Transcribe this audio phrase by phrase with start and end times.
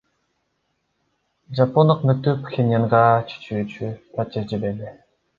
[1.59, 3.01] Жапон өкмөтү Пхеньянга
[3.33, 4.91] чечүүчү протест жиберди.